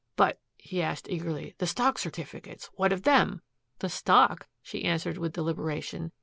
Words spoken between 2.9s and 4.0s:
of them!" "The